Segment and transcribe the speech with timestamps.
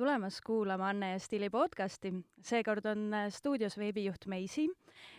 [0.00, 2.12] tulemast kuulama Anne ja Stili podcasti.
[2.42, 4.68] seekord on äh, stuudios veebijuht Meisi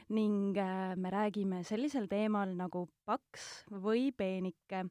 [0.10, 4.86] ning äh, me räägime sellisel teemal nagu paks või peenike.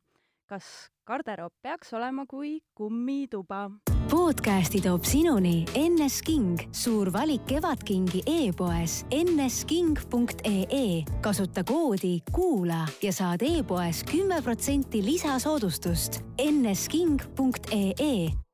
[0.46, 3.70] kas garderoob peaks olema kui kummituba?
[4.10, 11.02] podcasti toob sinuni NS King, suur valik kevadkingi e-poes nsking.ee.
[11.20, 18.49] kasuta koodi kuula ja saad e-poes kümme protsenti lisasoodustust nsking.ee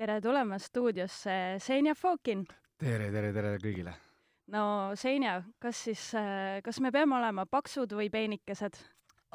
[0.00, 2.46] tere tulemast stuudiosse, Senja Fokin!
[2.80, 3.92] tere, tere, tere kõigile!
[4.48, 4.62] no
[4.96, 8.78] Senja, kas siis, äh, kas me peame olema paksud või peenikesed?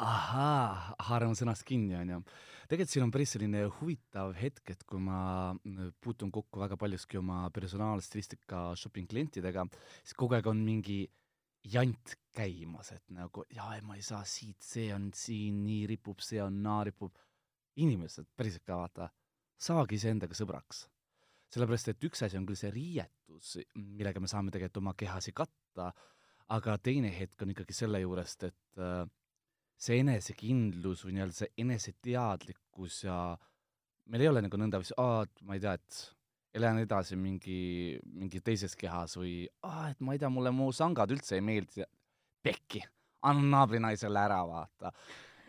[0.01, 2.17] ahaa, haaran sõnast kinni, onju.
[2.65, 5.19] tegelikult siin on päris selline huvitav hetk, et kui ma
[5.53, 9.67] mm, puutun kokku väga paljuski oma personaalstilistika shopping klientidega,
[10.01, 11.03] siis kogu aeg on mingi
[11.75, 16.41] jant käimas, et nagu jaa, ma ei saa siit, see on siin, nii ripub, see
[16.41, 17.13] on naa ripub.
[17.75, 19.09] inimesed päriselt ka vaata
[19.61, 20.85] saagi iseendaga sõbraks.
[21.55, 25.91] sellepärast, et üks asi on küll see riietus, millega me saame tegelikult oma kehasi katta,
[26.51, 29.05] aga teine hetk on ikkagi selle juurest, et äh,
[29.79, 33.19] see enesekindlus või nii-öelda see eneseteadlikkus ja
[34.11, 36.01] meil ei ole nagu nõnda, aa, ma ei tea, et
[36.59, 41.11] elan edasi mingi, mingi teises kehas või aa, et ma ei tea, mulle mu sangad
[41.15, 41.87] üldse ei meeldi,
[42.43, 42.83] pekki,
[43.25, 44.91] anna naabrinaisele ära, vaata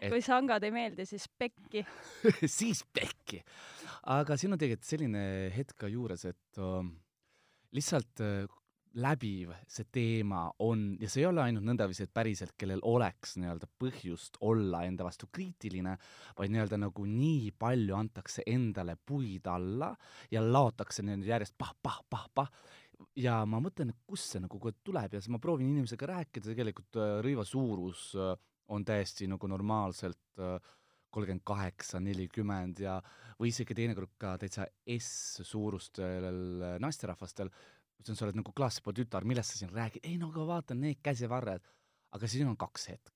[0.00, 0.10] et....
[0.12, 1.84] kui sangad ei meeldi, siis pekki
[2.58, 3.42] siis pekki.
[4.16, 5.24] aga siin on tegelikult selline
[5.56, 6.84] hetk ka juures, et uh,
[7.76, 8.46] lihtsalt uh,
[8.96, 13.68] läbiv see teema on ja see ei ole ainult nõndaviisi, et päriselt, kellel oleks nii-öelda
[13.80, 15.96] põhjust olla enda vastu kriitiline,
[16.38, 19.92] vaid nii-öelda nagu nii palju antakse endale puid alla
[20.32, 22.50] ja laotakse nii-öelda järjest pah-pah-pah-pah
[23.20, 27.00] ja ma mõtlen, et kust see nagu tuleb ja siis ma proovin inimesega rääkida, tegelikult
[27.00, 28.32] äh, rõiva suurus äh,
[28.68, 30.56] on täiesti nagu normaalselt äh,
[31.14, 32.98] kolmkümmend kaheksa, nelikümmend ja,
[33.40, 34.66] või isegi teinekord ka täitsa
[34.98, 37.50] S-suurustel äh, naisterahvastel,
[38.00, 41.00] ütlen, sa oled nagu klassipoo tütar, millest sa siin räägid, ei no aga vaata need
[41.04, 41.64] käsivarred,
[42.16, 43.12] aga siin on kaks hetke.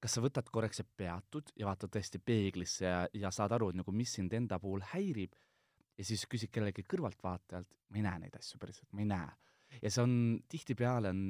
[0.00, 3.76] kas sa võtad korraks ja peatud ja vaatad tõesti peeglisse ja, ja saad aru, et
[3.82, 5.34] nagu mis sind enda puhul häirib
[5.98, 9.28] ja siis küsid kellelgi kõrvaltvaatajalt, ma ei näe neid asju päriselt, ma ei näe.
[9.82, 10.14] ja see on,
[10.48, 11.20] tihtipeale on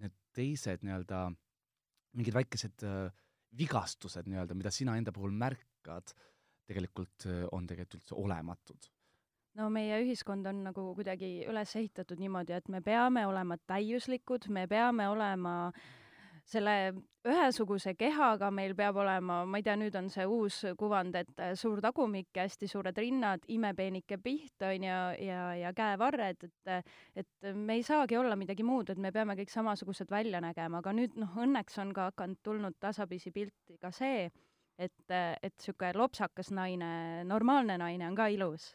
[0.00, 1.26] need teised nii-öelda
[2.16, 3.10] mingid väikesed äh,
[3.58, 6.14] vigastused nii-öelda, mida sina enda puhul märkad,
[6.70, 8.90] tegelikult äh, on tegelikult üldse olematud?
[9.58, 14.68] No meie ühiskond on nagu kuidagi üles ehitatud niimoodi, et me peame olema täiuslikud, me
[14.70, 15.54] peame olema
[16.46, 16.76] selle
[17.28, 21.52] ühesuguse kehaga meil peab olema, ma ei tea, nüüd on see uus kuvand, et äh,
[21.58, 27.50] suur tagumik ja hästi suured rinnad, imepeenike piht on ju, ja, ja käevarred, et et
[27.56, 31.18] me ei saagi olla midagi muud, et me peame kõik samasugused välja nägema, aga nüüd
[31.20, 34.30] noh, õnneks on ka hakanud tulnud tasapisi pilti ka see,
[34.80, 36.90] et, et niisugune lopsakas naine,
[37.28, 38.70] normaalne naine on ka ilus.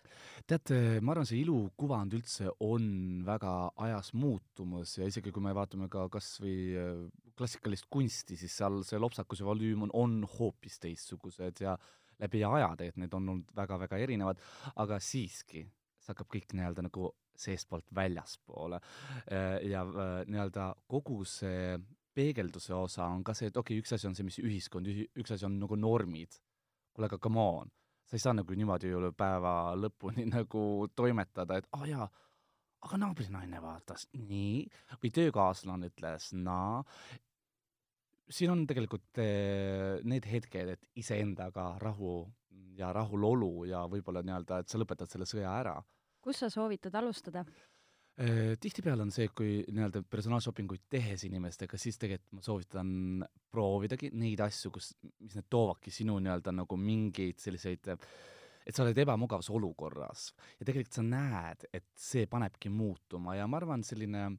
[0.47, 2.87] teate, ma arvan, see ilukuvand üldse on
[3.25, 3.55] väga
[3.87, 7.03] ajas muutumas ja isegi kui me vaatame ka kas või äh,
[7.37, 11.75] klassikalist kunsti, siis seal see lopsakuse volüüm on, on hoopis teistsugused ja
[12.21, 14.39] läbi aja tegelikult need on olnud väga-väga erinevad,
[14.81, 15.65] aga siiski,
[15.99, 21.75] see hakkab kõik nii-öelda nagu seestpoolt väljaspoole äh, ja äh, nii-öelda kogu see
[22.15, 25.35] peegelduse osa on ka see, et okei okay,, üks asi on see, mis ühiskond, üks
[25.35, 26.39] asi on nagu normid.
[26.95, 27.71] kuule, aga come on,
[28.07, 32.07] sa ei saa nagu niimoodi ju päeva lõpuni nagu toimetada, et aa oh, jaa,
[32.85, 34.63] aga naabrinaine vaatas nii
[35.01, 36.83] või töökaaslane ütles naa.
[38.29, 42.23] siin on tegelikult eh, need hetked, et iseendaga rahu
[42.77, 45.75] ja rahulolu ja võib-olla nii-öelda, et sa lõpetad selle sõja ära.
[46.21, 47.45] kus sa soovitad alustada?
[48.15, 52.93] Äh, tihtipeale on see, kui nii-öelda personaalshopinguid tehes inimestega, siis tegelikult ma soovitan
[53.51, 57.91] proovidagi neid asju, kus, mis need toovadki sinu nii-öelda nagu mingeid selliseid,
[58.63, 60.29] et sa oled ebamugavas olukorras.
[60.55, 64.29] Ja tegelikult sa näed, et see panebki muutuma ja ma arvan, selline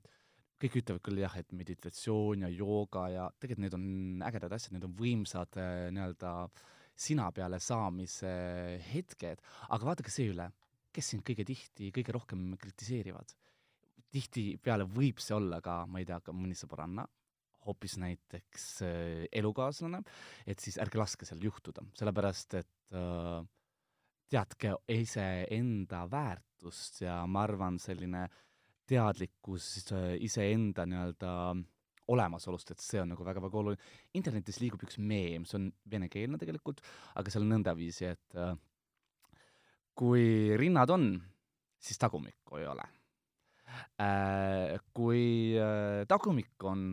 [0.56, 3.88] kõik ütlevad küll jah, et meditatsioon ja jooga ja tegelikult need on
[4.24, 6.36] ägedad asjad, need on võimsad äh, nii-öelda
[6.96, 8.32] sina peale saamise
[8.88, 10.48] hetked, aga vaadake see üle,
[10.96, 13.36] kes sind kõige tihti kõige rohkem kritiseerivad
[14.12, 17.06] tihtipeale võib see olla ka, ma ei tea, ka mõni sõbranna,
[17.66, 20.02] hoopis näiteks äh, elukaaslane,
[20.46, 23.40] et siis ärge laske seal juhtuda, sellepärast et äh,
[24.30, 28.26] teadke iseenda väärtust ja ma arvan, selline
[28.86, 31.32] teadlikkus äh, iseenda nii-öelda
[32.14, 33.94] olemasolust, et see on nagu väga-väga oluline.
[34.14, 36.82] internetis liigub üks meem, see on venekeelne tegelikult,
[37.18, 38.54] aga seal on nõndaviisi, et äh,
[39.98, 41.10] kui rinnad on,
[41.82, 42.86] siis tagumikku ei ole
[44.96, 45.26] kui
[45.60, 46.90] äh, tagumik on,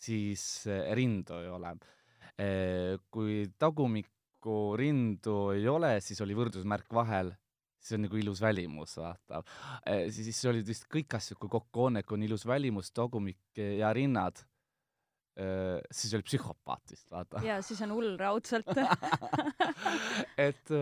[0.00, 1.76] siis äh, rindu ei ole.
[3.12, 7.28] kui tagumikku rindu ei ole, siis oli võrdusmärk vahel,
[7.78, 9.42] siis on nagu ilus välimus, vaata
[10.10, 13.92] siis, olid vist kõik asjad, kui kokku on, et kui on ilus välimus, tagumik ja
[13.94, 14.40] rinnad
[15.32, 17.40] siis oli psühhopaat vist, vaata.
[17.40, 18.68] ja siis on hull raudselt.
[20.46, 20.72] Et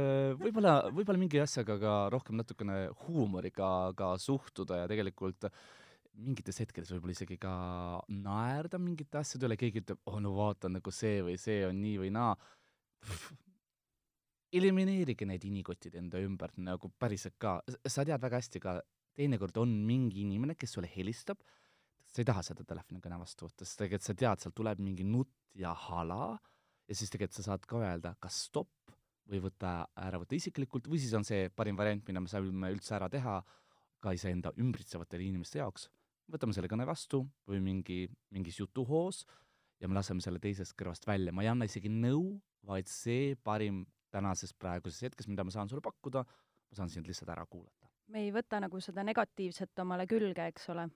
[0.41, 5.47] võib-olla, võib-olla mingi asjaga ka rohkem natukene huumoriga ka suhtuda ja tegelikult
[6.20, 7.52] mingites hetkedes võib-olla isegi ka
[8.12, 12.00] naerda mingite asjade üle, keegi ütleb, oh no vaata nagu see või see on nii
[12.02, 12.35] või naa.
[14.56, 18.81] Elimineerige need inikotid enda ümber nagu päriselt ka, sa tead väga hästi ka,
[19.17, 21.38] teinekord on mingi inimene, kes sulle helistab,
[22.10, 25.32] sa ei taha seda telefonikõne vastu võtta, sest tegelikult sa tead, sealt tuleb mingi nutt
[25.58, 26.34] ja hala
[26.90, 28.94] ja siis tegelikult sa saad ka öelda, kas stopp
[29.30, 32.96] või võtta, ära võtta isiklikult või siis on see parim variant, mida me saame üldse
[32.98, 33.38] ära teha
[34.02, 35.88] ka iseenda ümbritsevatele inimeste jaoks.
[36.30, 39.24] võtame selle kõne vastu või mingi, mingis jutuhoos
[39.80, 43.84] ja me laseme selle teisest kõrvast välja, ma ei anna isegi nõu, vaid see parim
[44.10, 47.88] tänases praeguses hetkes, mida ma saan sulle pakkuda, ma saan sind lihtsalt ära kuulata.
[48.08, 50.88] me ei võta nagu seda negatiivset omale külge, eks ole?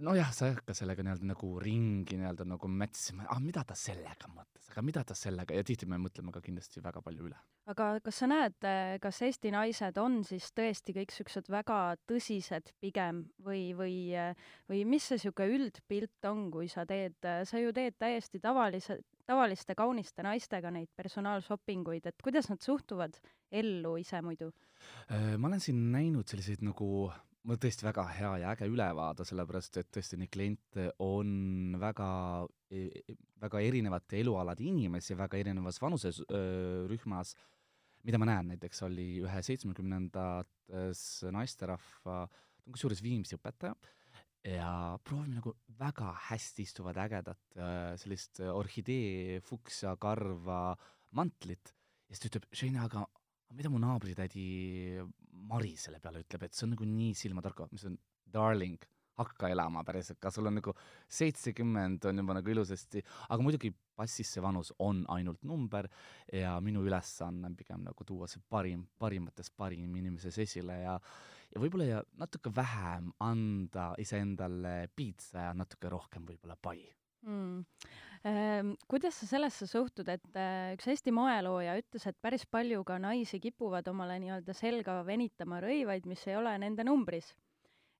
[0.00, 4.30] Nojah, sa ei hakka sellega nii-öelda nagu ringi nii-öelda nagu mätsima, ah mida ta sellega
[4.32, 7.38] mõtles, aga mida ta sellega ja tihti me mõtleme ka kindlasti väga palju üle.
[7.70, 8.56] aga kas sa näed,
[9.02, 13.96] kas Eesti naised on siis tõesti kõik siuksed väga tõsised pigem või, või,
[14.70, 19.76] või mis see sihuke üldpilt on, kui sa teed, sa ju teed täiesti tavalise, tavaliste
[19.78, 23.18] kauniste naistega neid personaalshoppinguid, et kuidas nad suhtuvad
[23.50, 24.50] ellu ise muidu?
[25.10, 27.10] Äh, ma olen siin näinud selliseid nagu
[27.48, 32.08] mul tõesti väga hea ja äge ülevaade, sellepärast et tõesti neid kliente on väga,
[32.70, 37.34] e, e, väga erinevate elualade inimesi, väga erinevas vanuserühmas,
[38.04, 42.22] mida ma näen, näiteks oli ühe seitsmekümnendates naisterahva,
[42.70, 43.74] kusjuures Viimsi õpetaja,
[44.46, 44.70] ja
[45.04, 47.58] proovime nagu väga hästi istuvad ägedat
[48.00, 50.76] sellist orhidee fuksja karva
[51.16, 51.74] mantlit.
[52.08, 53.04] Ja siis ta ütleb, Šeina, aga
[53.56, 54.46] mida mu naabritädi
[55.48, 57.98] Mari selle peale ütleb, et see on nagu nii silmatorkav, ma ütlesin,
[58.30, 58.84] darling,
[59.20, 60.74] hakka elama päriselt ka, sul on nagu
[61.12, 65.88] seitsekümmend on juba nagu ilusasti, aga muidugi passis see vanus on ainult number
[66.32, 70.96] ja minu ülesanne on pigem nagu tuua see parim, parimatest parim inimeses esile ja
[71.50, 76.78] ja võib-olla ja natuke vähem anda iseendale piitsa ja natuke rohkem võib-olla pai.
[77.26, 77.64] Mm..
[78.20, 82.98] Ehm, kuidas sa sellesse suhtud, et äh, üks Eesti moelooja ütles, et päris palju ka
[83.00, 87.32] naisi kipuvad omale nii-öelda selga venitama rõivaid, mis ei ole nende numbris?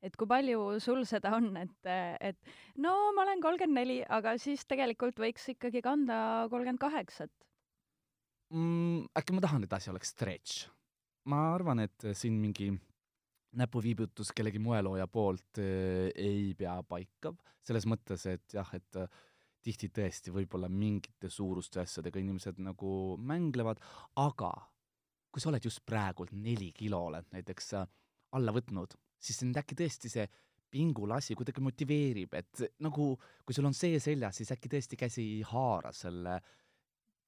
[0.00, 1.88] et kui palju sul seda on, et,
[2.24, 6.16] et no ma olen kolmkümmend neli, aga siis tegelikult võiks ikkagi kanda
[6.48, 7.32] kolmkümmend kaheksat
[8.48, 9.10] mm,?
[9.20, 10.68] äkki ma tahan, et asi oleks stretch.
[11.28, 12.70] ma arvan, et siin mingi
[13.60, 17.32] näpuviibutus kellegi moelooja poolt äh, ei pea paika,
[17.64, 19.20] selles mõttes, et jah, et äh,
[19.62, 23.80] tihti tõesti võib-olla mingite suuruste asjadega inimesed nagu mänglevad,
[24.22, 24.52] aga
[25.30, 27.90] kui sa oled just praegult neli kilo oled näiteks äh,
[28.36, 30.26] alla võtnud, siis sind äkki tõesti see
[30.70, 33.12] pingulasi kuidagi motiveerib, et nagu
[33.44, 36.58] kui sul on see seljas, siis äkki tõesti käsi ei haara selle äh,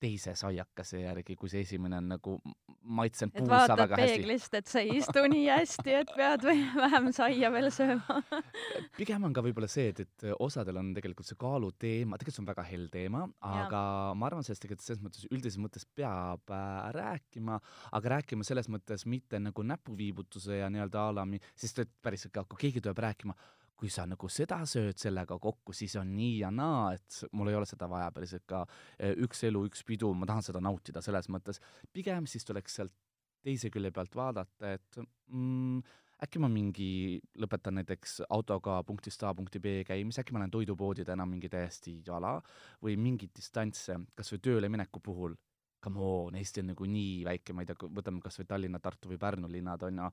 [0.02, 2.36] teise saiakese järgi, kui see esimene on nagu
[2.82, 4.16] maitsen puusa väga hästi.
[4.16, 6.46] peeglist, et see ei istu nii hästi, et pead
[6.82, 8.18] vähem saia veel sööma
[8.98, 12.50] pigem on ka võib-olla see, et, et osadel on tegelikult see kaaluteema, tegelikult see on
[12.50, 14.12] väga hell teema, aga ja.
[14.18, 17.58] ma arvan, sellest tegelikult selles mõttes üldises mõttes peab äh, rääkima,
[17.98, 21.26] aga rääkima selles mõttes mitte nagu näpuviibutuse ja nii-öelda a la,
[21.58, 23.36] sest et päriselt ka, kui keegi tuleb rääkima,
[23.82, 27.56] kui sa nagu seda sööd sellega kokku, siis on nii ja naa, et mul ei
[27.58, 28.60] ole seda vaja päriselt ka
[28.94, 31.58] e, üks elu, üks pidu, ma tahan seda nautida selles mõttes.
[31.90, 32.94] pigem siis tuleks sealt
[33.42, 35.80] teise külje pealt vaadata, et mm,
[36.22, 41.16] äkki ma mingi lõpetan näiteks autoga punktist A punkti B käimise, äkki ma lähen toidupoodide
[41.16, 42.36] enam mingi täiesti jala
[42.84, 45.34] või mingeid distantse, kas või tööle mineku puhul,
[45.82, 49.10] come on, Eesti on nagu nii väike, ma ei tea, võtame kas või Tallinna, Tartu
[49.10, 50.12] või Pärnu linnad, on ju,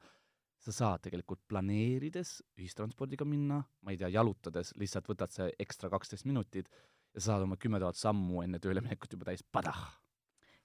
[0.65, 6.27] sa saad tegelikult planeerides ühistranspordiga minna, ma ei tea, jalutades, lihtsalt võtad see ekstra kaksteist
[6.27, 9.87] minutit ja sa saad oma kümme tuhat sammu enne tööle minekut juba täis, padah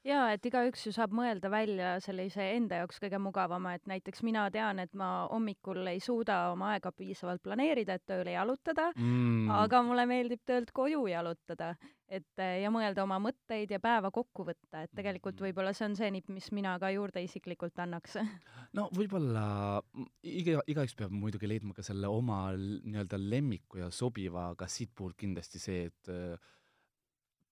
[0.04, 4.44] jaa, et igaüks ju saab mõelda välja sellise enda jaoks kõige mugavama, et näiteks mina
[4.52, 9.82] tean, et ma hommikul ei suuda oma aega piisavalt planeerida, et tööle jalutada mm., aga
[9.86, 11.72] mulle meeldib töölt koju jalutada,
[12.08, 15.48] et ja mõelda oma mõtteid ja päeva kokku võtta, et tegelikult mm.
[15.48, 18.18] võib-olla see on see nipp, mis mina ka juurde isiklikult annaks.
[18.76, 19.46] no võib-olla
[20.22, 25.62] iga, igaüks peab muidugi leidma ka selle oma nii-öelda lemmiku ja sobiva, aga siitpoolt kindlasti
[25.62, 26.50] see, et äh,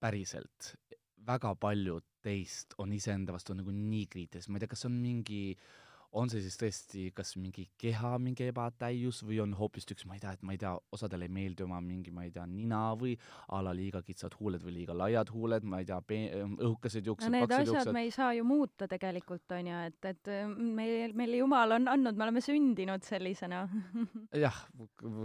[0.03, 0.75] päriselt
[1.23, 5.43] väga paljud teist on iseenda vastu nagu nii kriitilised, ma ei tea, kas on mingi
[6.13, 10.35] on see siis tõesti kas mingi keha mingi ebatäius või on hoopistüks, ma ei tea,
[10.37, 13.15] et ma ei tea, osadele ei meeldi oma mingi, ma ei tea, nina või
[13.53, 17.39] a la liiga kitsad huuled või liiga laiad huuled, ma ei tea, õhukesed juuksed no
[17.39, 17.93] need asjad juuksed.
[17.97, 22.19] me ei saa ju muuta tegelikult, on ju, et, et meil, meil Jumal on andnud,
[22.19, 23.63] me oleme sündinud sellisena
[24.45, 24.61] jah,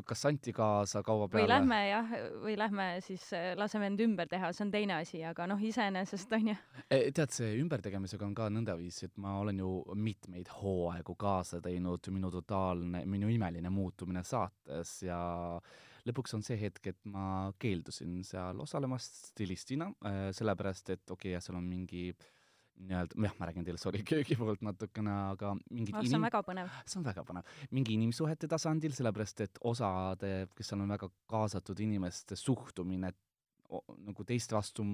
[0.08, 1.44] kas anti kaasa kaua peale?
[1.44, 2.16] või lähme jah,
[2.46, 3.28] või lähme siis
[3.60, 6.58] laseme end ümber teha, see on teine asi, aga noh, iseenesest on ju.
[6.88, 11.60] E, tead, see ümbertegemisega on ka nõndaviisi, et ma olen ju mitmeid hooaegu hooaegu kaasa
[11.64, 15.20] teinud minu totaalne, minu imeline muutumine saates ja
[16.08, 21.44] lõpuks on see hetk, et ma keeldusin seal osalemast stilistina äh,, sellepärast et okei okay,,
[21.44, 22.10] seal on mingi
[22.78, 26.44] nii-öelda, jah, ma räägin teile, sorry, köögi poolt natukene, aga mingid oh, see on väga
[26.46, 26.74] põnev.
[26.86, 27.54] see on väga põnev.
[27.74, 33.14] mingi inimsuhete tasandil, sellepärast et osade, kes seal on väga kaasatud inimeste suhtumine
[34.08, 34.86] nagu teiste vastu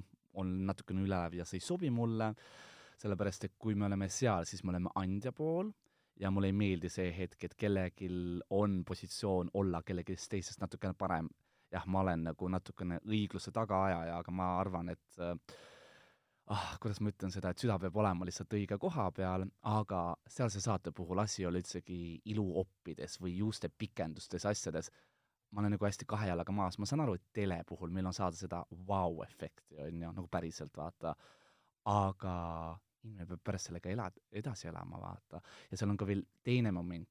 [0.41, 4.45] on natukene ülev ja see ei sobi mulle äh, sellepärast et kui me oleme seal,
[4.45, 5.71] siis me oleme andja pool
[6.19, 8.09] ja mulle ei meeldi see hetk, et kellelgi
[8.53, 11.29] on positsioon olla kellegi teisest natukene parem.
[11.73, 15.55] jah, ma olen nagu natukene õigluse tagaajaja, aga ma arvan, et äh,
[16.53, 20.61] ah, kuidas ma ütlen seda, et süda peab olema lihtsalt õige koha peal, aga sealse
[20.61, 21.99] saate puhul asi oli üldsegi
[22.33, 24.91] iluoppides või juustepikendustes, asjades.
[25.51, 28.13] ma olen nagu hästi kahe jalaga maas, ma saan aru, et tele puhul meil on
[28.13, 31.15] saada seda vau-efekti, on ju, nagu päriselt vaata,
[31.91, 32.35] aga
[33.03, 35.41] inimene peab pärast sellega elad, edasi elama, vaata.
[35.71, 37.09] ja seal on ka veel teine moment,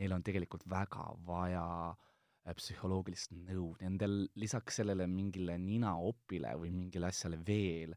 [0.00, 7.10] neil on tegelikult väga vaja äh, psühholoogilist nõu, nendel lisaks sellele mingile ninaopile või mingile
[7.10, 7.94] asjale veel,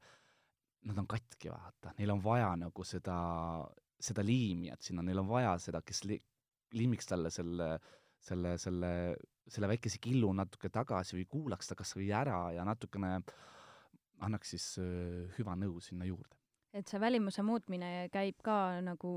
[0.90, 3.18] nad on katki, vaata, neil on vaja nagu seda,
[4.04, 6.20] seda liimijat sinna, neil on vaja seda, kes li-,
[6.76, 7.70] liimiks talle selle,
[8.20, 8.92] selle, selle,
[9.48, 13.16] selle väikese killu natuke tagasi või kuulaks ta kas või ära ja natukene
[14.26, 16.38] annaks siis äh, hüva nõu sinna juurde.
[16.74, 19.10] Et see välimuse muutmine käib ka nagu,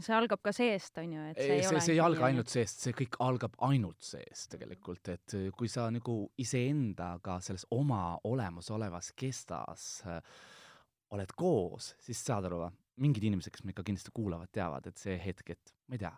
[0.00, 2.24] see algab ka seest, on ju, et see ei, ei see, ole see ei alga
[2.30, 8.14] ainult seest, see kõik algab ainult seest tegelikult, et kui sa nagu iseendaga selles oma
[8.30, 10.22] olemasolevas kestas äh,
[11.14, 12.62] oled koos, siis saad aru,
[13.00, 16.12] mingid inimesed, kes meid ka kindlasti kuulavad, teavad, et see hetk, et ma ei tea,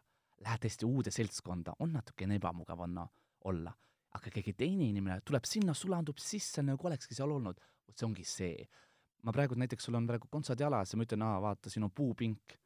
[0.46, 2.98] lähed täiesti uude seltskonda, on natukene ebamugav on
[3.50, 3.74] olla,
[4.18, 8.24] aga keegi teine inimene tuleb sinna, sulandub sisse, nagu olekski seal olnud, vot see ongi
[8.26, 8.68] see
[9.22, 11.92] ma praegu näiteks, sul on praegu kontsad jalas ja ma ütlen, aa, vaata, siin on
[11.94, 12.56] puupink.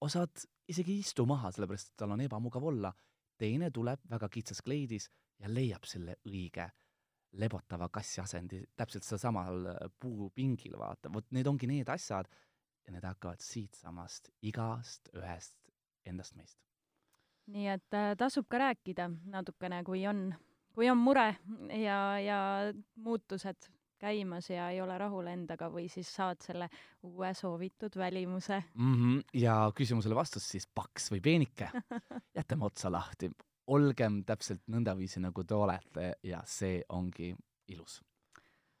[0.00, 2.92] osad isegi ei istu maha, sellepärast et tal on ebamugav olla.
[3.36, 6.70] teine tuleb väga kitsas kleidis ja leiab selle õige
[7.36, 12.30] lebotava kassi asendi täpselt sealsamal äh, puupingil, vaata, vot need ongi need asjad
[12.86, 15.56] ja need hakkavad siitsamast igast ühest
[16.06, 16.58] endast meist.
[17.52, 20.30] nii et äh, tasub ka rääkida natukene, kui on,
[20.76, 21.30] kui on mure
[21.72, 22.38] ja, ja
[23.00, 26.68] muutused käimas ja ei ole rahul endaga või siis saad selle
[27.08, 28.94] uue soovitud välimuse mm.
[28.94, 29.22] -hmm.
[29.40, 31.70] ja küsimusele vastus siis paks või peenike
[32.38, 33.30] jätame otsa lahti,
[33.66, 37.32] olgem täpselt nõndaviisi, nagu te olete ja see ongi
[37.68, 38.02] ilus.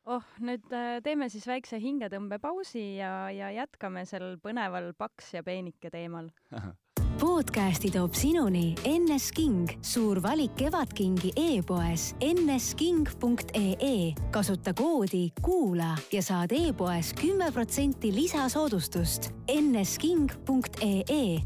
[0.04, 5.90] oh, nüüd äh, teeme siis väikse hingetõmbepausi ja, ja jätkame sel põneval paks ja peenike
[5.90, 6.28] teemal
[7.20, 14.12] podcasti toob sinuni NS King, suur valik Kevadkingi e-poes nsking.ee.
[14.30, 19.30] kasuta koodi kuula ja saad e-poes kümme protsenti lisasoodustust.
[19.48, 21.38] nsking.ee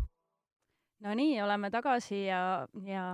[1.01, 3.05] no nii, oleme tagasi ja, ja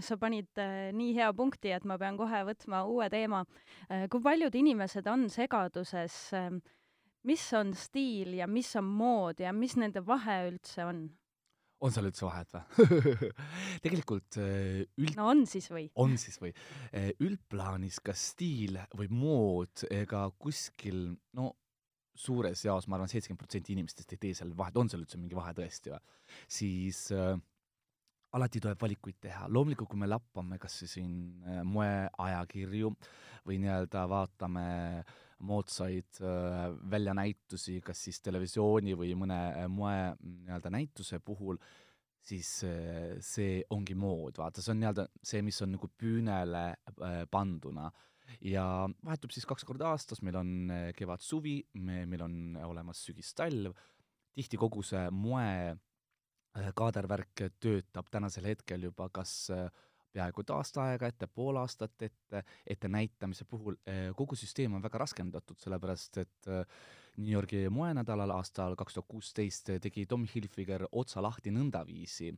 [0.00, 3.44] sa panid äh, nii hea punkti, et ma pean kohe võtma uue teema.
[3.86, 6.50] Äh, kui paljud inimesed on segaduses, äh,
[7.22, 11.06] mis on stiil ja mis on mood ja mis nende vahe üldse on?
[11.80, 13.30] On seal üldse vahet või
[13.84, 15.16] tegelikult äh, üld-.
[15.18, 15.86] no on siis või?
[16.00, 16.52] on siis või?
[16.92, 21.08] Äh, üldplaanis ka stiil või mood ega kuskil,
[21.38, 21.54] no
[22.20, 25.38] suures jaos ma arvan, seitsekümmend protsenti inimestest ei tee seal vahet, on seal üldse mingi
[25.38, 26.02] vahe tõesti või?
[26.50, 27.32] siis äh,
[28.36, 32.92] alati tuleb valikuid teha, loomulikult kui me lappame kas või siin äh, moeajakirju
[33.48, 34.66] või nii-öelda vaatame
[35.00, 41.58] äh, moodsaid äh, väljanäitusi, kas siis televisiooni või mõne äh, moe nii-öelda näituse puhul,
[42.20, 46.64] siis äh, see ongi mood, vaata, see on nii-öelda see, mis on nagu püünele
[47.30, 47.90] panduna.
[48.46, 48.64] Ja
[49.04, 50.50] vahetub siis kaks korda aastas, meil on
[50.94, 53.74] kevad-suvi, me, meil on olemas sügis-talv,
[54.38, 55.74] tihti kogu see moe
[56.76, 59.68] kaadervärk töötab tänasel hetkel juba kas äh,
[60.12, 64.82] peaaegu et aasta aega ette, pool aastat ette, ette näitamise puhul eh, kogu süsteem on
[64.82, 66.64] väga raskendatud, sellepärast et eh,
[67.20, 72.30] New Yorgi moenädalal aastal kaks tuhat kuusteist tegi Tom Hilfiger otsa lahti nõndaviisi,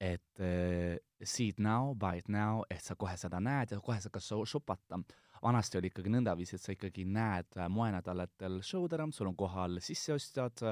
[0.00, 3.98] et äh, see it now, buy it now, et sa kohe seda näed ja kohe
[4.00, 5.00] sa ka shopata.
[5.42, 9.78] Vanasti oli ikkagi nõndaviisi, et sa ikkagi näed äh, moenädalatel show'd ära, sul on kohal
[9.84, 10.64] sisseostjad,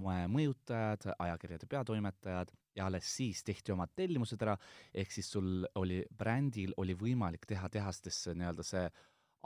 [0.00, 4.56] moemõjutajad, ajakirjade peatoimetajad ja alles siis tehti omad tellimused ära,
[4.94, 8.84] ehk siis sul oli, brändil oli võimalik teha tehastesse nii-öelda see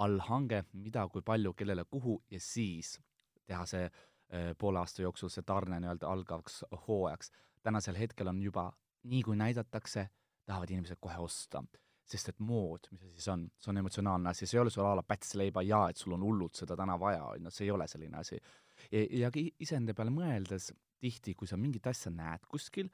[0.03, 2.97] allhange, mida, kui palju, kellele, kuhu ja siis
[3.47, 7.31] teha see äh, poole aasta jooksul see tarne nii-öelda algavaks hooajaks.
[7.63, 8.73] tänasel hetkel on juba
[9.05, 10.09] nii, kui näidatakse,
[10.45, 11.65] tahavad inimesed kohe osta.
[12.05, 14.85] Sest et mood, mis see siis on, see on emotsionaalne asi, see ei ole sul
[14.85, 17.73] a la pätsleiba ja et sul on hullult seda täna vaja, on ju, see ei
[17.73, 18.41] ole selline asi.
[18.93, 20.71] ja, ja ka iseenda peale mõeldes
[21.01, 22.91] tihti, kui sa mingit asja näed kuskil,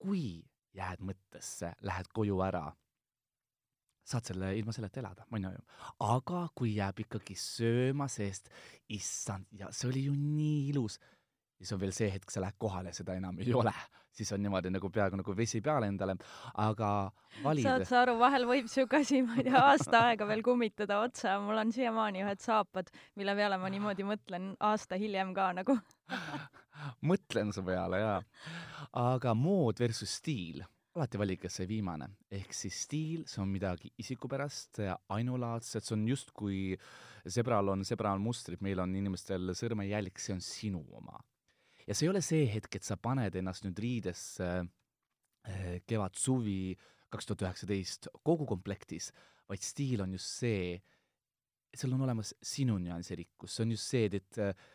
[0.00, 0.40] kui
[0.76, 2.64] jääd mõttesse, lähed koju ära,
[4.10, 5.64] saad selle ilma selleta elada, on ju.
[6.06, 8.48] aga kui jääb ikkagi sööma, sest
[8.96, 10.98] issand, ja see oli ju nii ilus,
[11.58, 13.74] siis on veel see hetk, sa lähed kohale, seda enam ei ole,
[14.12, 16.16] siis on niimoodi nagu peaaegu nagu vesi peale endale,
[16.62, 16.90] aga
[17.44, 17.66] valid.
[17.66, 21.38] saad sa aru, vahel võib siuke asi, ma ei tea, aasta aega veel kummitada otsa,
[21.44, 22.90] mul on siiamaani ühed saapad,
[23.20, 25.78] mille peale ma niimoodi mõtlen aasta hiljem ka nagu
[27.10, 28.18] mõtlen su peale jaa.
[28.98, 30.64] aga mood versus stiil
[30.96, 36.06] alati valige see viimane, ehk siis stiil, see on midagi isikupärast ja ainulaadset, see on
[36.10, 36.60] justkui
[37.30, 41.20] sebral on sebral mustrid, meil on inimestel sõrmejälg, see on sinu oma.
[41.90, 46.76] Ja see ei ole see hetk, et sa paned ennast nüüd riidesse äh, kevad-suvi
[47.10, 49.10] kaks tuhat üheksateist kogu komplektis,
[49.50, 50.76] vaid stiil on just see,
[51.74, 54.68] seal on olemas sinu nüansirikkus, see on just see, et, et äh,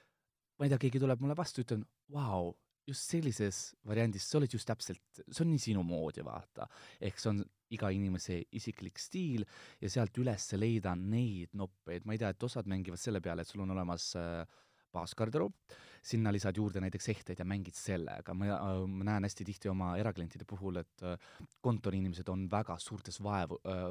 [0.59, 2.51] ma ei tea, keegi tuleb mulle vastu, ütlen, vau,
[2.85, 6.67] just sellises variandis, sa oled just täpselt, see on nii sinu moodi, vaata.
[6.99, 7.39] ehk see on
[7.73, 9.47] iga inimese isiklik stiil
[9.81, 13.49] ja sealt üles leida neid noppeid, ma ei tea, et osad mängivad selle peale, et
[13.49, 14.43] sul on olemas äh,
[14.95, 15.75] baasgarderoob,
[16.05, 20.47] sinna lisad juurde näiteks ehteid ja mängid sellega, ma, ma näen hästi tihti oma eraklientide
[20.49, 21.17] puhul, et äh,
[21.65, 23.87] kontoriinimesed on väga suurtes vaevu äh,,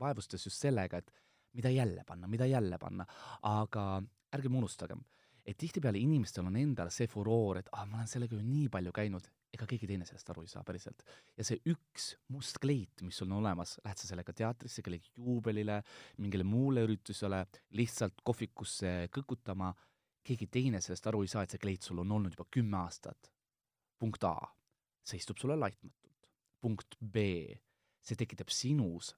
[0.00, 1.12] vaevustes just sellega, et
[1.56, 3.06] mida jälle panna, mida jälle panna,
[3.48, 3.86] aga
[4.32, 5.02] ärgem unustagem
[5.46, 8.92] et tihtipeale inimestel on endal see furoor, et ah, ma olen sellega ju nii palju
[8.94, 11.02] käinud, ega keegi teine sellest aru ei saa päriselt.
[11.36, 15.80] ja see üks must kleit, mis sul on olemas, lähed sa sellega teatrisse, kellegi juubelile,
[16.22, 17.42] mingile muule üritusele,
[17.78, 19.72] lihtsalt kohvikusse kõkutama,
[20.26, 23.30] keegi teine sellest aru ei saa, et see kleit sul on olnud juba kümme aastat.
[23.98, 24.36] punkt A,
[25.02, 25.98] see istub sulle laitmatult.
[26.60, 27.16] punkt B,
[28.02, 29.12] see tekitab sinus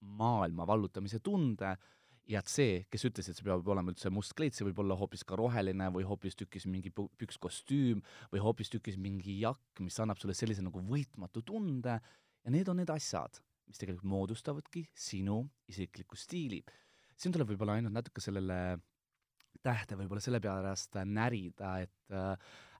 [0.00, 1.76] maailma vallutamise tunde
[2.30, 5.24] ja C, kes ütles, et see peab olema üldse must kleit, see võib olla hoopis
[5.26, 10.82] ka roheline või hoopistükkis mingi pükskostüüm või hoopistükkis mingi jakk, mis annab sulle sellise nagu
[10.86, 16.62] võitmatu tunde ja need on need asjad, mis tegelikult moodustavadki sinu isikliku stiili.
[17.16, 18.78] siin tuleb võib-olla ainult natuke sellele
[19.62, 22.34] tähte võib-olla sellepärast närida, et äh,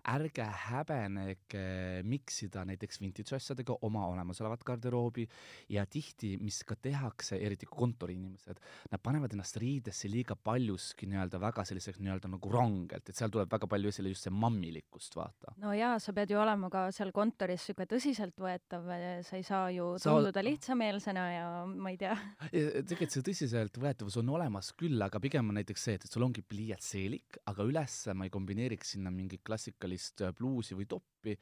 [0.08, 5.26] ärge häbenege miksida näiteks vintage asjadega oma olemasolevat garderoobi
[5.68, 8.60] ja tihti, mis ka tehakse, eriti kontoriinimesed,
[8.90, 13.50] nad panevad ennast riidesse liiga paljuski nii-öelda väga selliseks nii-öelda nagu rangelt, et seal tuleb
[13.52, 15.54] väga palju esile just see mammilikkust, vaata.
[15.62, 18.90] no jaa, sa pead ju olema ka seal kontoris sihuke tõsiseltvõetav,
[19.26, 20.46] sa ei saa ju tunduda sa...
[20.46, 22.16] lihtsameelsena ja ma ei tea.
[22.50, 26.44] tegelikult see tõsiseltvõetavus on olemas küll, aga pigem on näiteks see, et, et sul ongi
[26.46, 31.36] pliiatseelik, aga üles ma ei kombineeriks sinna mingit klassikalist klassikalist äh, bluusi või toppi,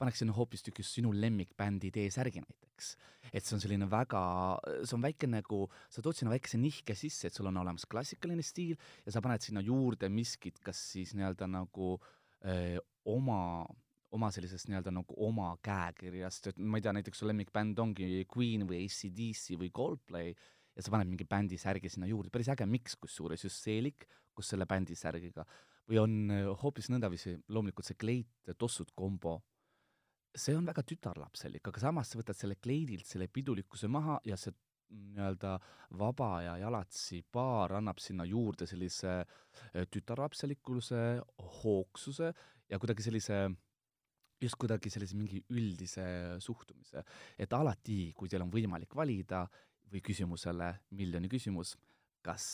[0.00, 2.96] paneksin hoopistükkis sinu lemmikbändi T-särgi näiteks.
[3.32, 7.28] et see on selline väga, see on väike nagu, sa tood sinna väikese nihke sisse,
[7.28, 11.46] et sul on olemas klassikaline stiil ja sa paned sinna juurde miskit, kas siis nii-öelda
[11.46, 11.98] nagu
[12.44, 13.66] öö, oma
[14.10, 18.64] oma sellisest nii-öelda nagu oma käekirjast, et ma ei tea, näiteks su lemmikbänd ongi Queen
[18.66, 22.96] või ACDC või Coldplay ja sa paned mingi bändi särgi sinna juurde, päris äge miks
[22.98, 25.44] kusjuures, just seelik, kus selle bändi särgiga
[25.90, 29.40] või on äh, hoopis nõndaviisi, loomulikult see kleit, tossud kombo,
[30.30, 34.54] see on väga tütarlapselik, aga samas sa võtad selle kleidilt selle pidulikkuse maha ja see
[34.90, 35.54] nii-öelda
[35.98, 41.02] vaba ja jalatsi paar annab sinna juurde sellise äh, tütarlapselikkuse,
[41.60, 42.30] hoogsuse
[42.70, 43.42] ja kuidagi sellise
[44.40, 46.06] just kuidagi sellise mingi üldise
[46.40, 47.02] suhtumise,
[47.36, 49.42] et alati, kui teil on võimalik valida
[49.90, 51.74] või küsimusele miljoni küsimus,
[52.24, 52.46] kas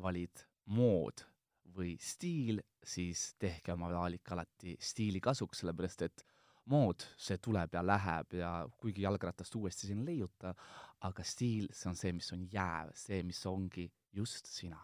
[0.00, 1.26] valid mood
[1.74, 6.24] või stiil, siis tehke oma valik alati stiili kasuks, sellepärast et
[6.70, 8.50] mood, see tuleb ja läheb ja
[8.80, 10.54] kuigi jalgratast uuesti siin ei leiuta,
[11.04, 14.80] aga stiil, see on see, mis on jääv, see, mis ongi just sina.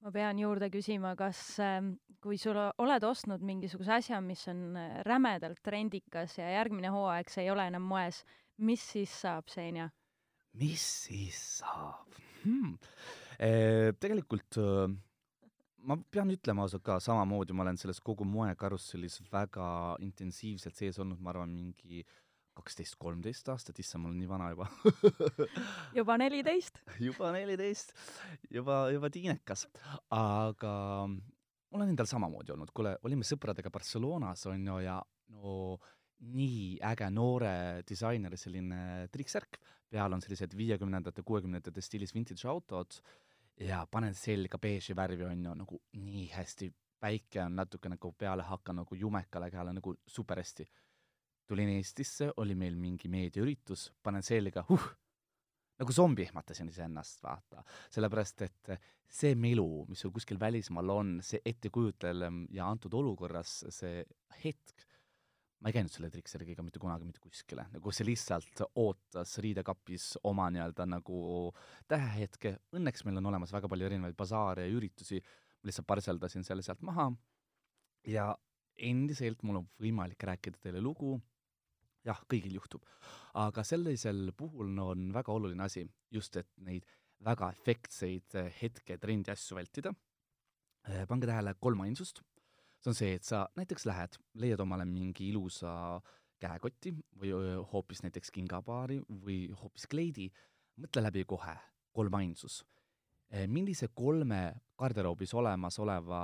[0.00, 1.92] ma pean juurde küsima, kas ähm,
[2.24, 7.44] kui sul oled ostnud mingisuguse asja, mis on äh, rämedalt trendikas ja järgmine hooaeg see
[7.44, 8.22] ei ole enam moes,
[8.64, 9.90] mis siis saab, Senja?
[10.56, 12.78] mis siis saab hmm.?
[13.40, 14.88] Eh, tegelikult äh,
[15.86, 19.68] ma pean ütlema ausalt ka, samamoodi ma olen selles kogu moekarussellis väga
[20.04, 22.04] intensiivselt sees olnud, ma arvan, mingi
[22.56, 24.66] kaksteist, kolmteist aastat, issand, ma olen nii vana juba.
[25.98, 26.82] Juba neliteist?
[27.00, 27.94] Juba neliteist,
[28.52, 29.66] juba, juba tiinekas.
[30.16, 30.74] aga
[31.08, 34.98] mul on endal samamoodi olnud, kuule, olime sõpradega Barcelonas, on ju, ja
[35.36, 35.78] no
[36.20, 37.52] nii äge noore
[37.88, 39.56] disaineri selline triiksärk,
[39.90, 42.98] peal on sellised viiekümnendate, kuuekümnendate stiilis vintage autod
[43.60, 46.70] ja panen selga beeži värvi, on ju, nagu nii hästi,
[47.00, 50.68] päike on natuke nagu peale hakanud nagu jumekale kehale nagu super hästi.
[51.50, 54.84] tulin Eestisse, oli meil mingi meediaüritus, panen selga, huh,
[55.80, 57.64] nagu zombi ehmatasin iseennast, vaata.
[57.90, 58.70] sellepärast, et
[59.10, 64.04] see melu, mis sul kuskil välismaal on, see ettekujutel ja antud olukorras see
[64.44, 64.86] hetk,
[65.60, 70.48] ma ei käinud selle trikseriga mitte kunagi mitte kuskile, nagu see lihtsalt ootas riidekapis oma
[70.52, 71.18] nii-öelda nagu
[71.90, 76.64] tähehetke, õnneks meil on olemas väga palju erinevaid basaare ja üritusi, ma lihtsalt parseldasin selle
[76.64, 77.10] sealt maha.
[78.08, 78.30] Ja
[78.80, 81.18] endiselt mul on võimalik rääkida teile lugu,
[82.08, 82.86] jah, kõigil juhtub.
[83.36, 86.88] aga sellisel puhul no, on väga oluline asi just, et neid
[87.20, 89.92] väga efektseid hetke, trendi asju vältida.
[91.08, 92.22] pange tähele kolmainsust
[92.80, 96.00] see on see, et sa näiteks lähed, leiad omale mingi ilusa
[96.40, 97.32] käekoti või
[97.72, 100.30] hoopis näiteks kingapaari või hoopis kleidi,
[100.80, 101.56] mõtle läbi kohe,
[101.92, 102.64] kolmainsus.
[103.46, 106.20] millise kolme garderoobis olemasoleva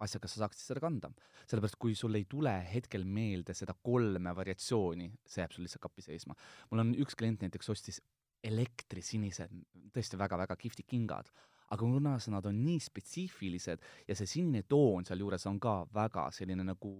[0.00, 1.10] asjaga sa saaksid seda kanda?
[1.46, 6.02] sellepärast, kui sul ei tule hetkel meelde seda kolme variatsiooni, see jääb sul lihtsalt kappi
[6.02, 6.34] seisma.
[6.70, 8.00] mul on üks klient näiteks ostis
[8.44, 9.52] elektrisinised,
[9.92, 11.30] tõesti väga-väga kihvtid kingad
[11.72, 16.66] aga kuna nad on nii spetsiifilised ja see sinine toon sealjuures on ka väga selline
[16.66, 16.92] nagu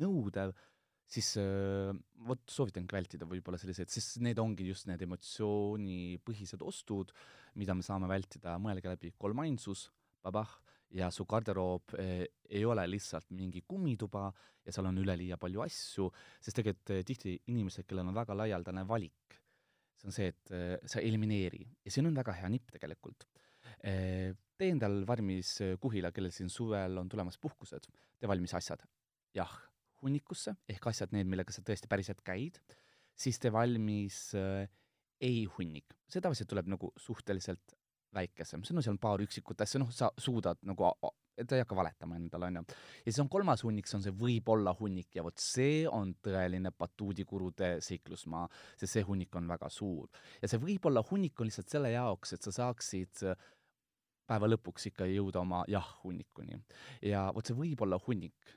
[0.00, 0.54] nõudev,
[1.10, 1.90] siis äh,
[2.26, 7.14] vot soovitangi vältida võib-olla selliseid, sest need ongi just need emotsioonipõhised ostud,
[7.58, 9.88] mida me saame vältida, mõelge läbi, kolmainsus,
[10.22, 10.52] babah,
[10.94, 14.28] ja su garderoob eh, ei ole lihtsalt mingi kummituba
[14.66, 16.08] ja seal on üleliia palju asju,
[16.42, 19.38] sest tegelikult eh, tihti inimesed, kellel on väga laialdane valik,
[20.00, 21.62] see on see, et eh, sa elimineeri.
[21.86, 23.28] Ja siin on väga hea nipp tegelikult
[24.60, 27.88] tee endal valmis eh, kuhila, kellel siin suvel on tulemas puhkused,
[28.20, 28.84] tee valmis asjad.
[29.36, 29.52] jah,
[30.02, 32.58] hunnikusse ehk asjad, need, millega sa tõesti päriselt käid,
[33.14, 34.66] siis tee valmis äh,
[35.20, 37.76] ei-hunnik, see tavaliselt tuleb nagu suhteliselt
[38.16, 40.88] väikesem, see on seal paar üksikut asja, noh, sa suudad nagu,
[41.38, 42.64] ta ei hakka valetama endale, onju.
[43.04, 46.72] ja siis on kolmas hunnik, see on see võib-olla hunnik ja vot see on tõeline
[46.74, 48.48] batuudikurude seiklusmaa,
[48.80, 50.10] sest see hunnik on väga suur.
[50.42, 53.48] ja see võib-olla hunnik on lihtsalt selle jaoks, et sa saaksid äh,
[54.30, 56.60] päeva lõpuks ikka jõuda oma jah-hunnikuni.
[57.02, 58.54] ja vot see võib olla hunnik,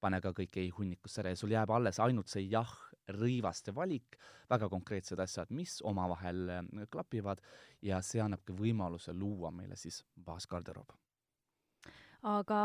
[0.00, 4.18] pane ka kõik ei-hunnikusse ära ja sul jääb alles ainult see jah-rõivaste valik,
[4.50, 7.40] väga konkreetsed asjad, mis omavahel äh, klapivad
[7.82, 10.92] ja see annabki võimaluse luua meile siis baasgarderoob
[12.24, 12.58] aga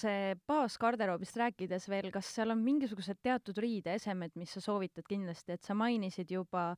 [0.00, 5.68] see baasgarderoobist rääkides veel, kas seal on mingisugused teatud riideesemed, mis sa soovitad kindlasti, et
[5.68, 6.70] sa mainisid juba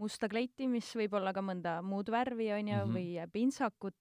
[0.00, 2.94] musta kleiti, mis võib olla ka mõnda muud värvi, on ju mm, -hmm.
[2.96, 3.96] või pintsakut,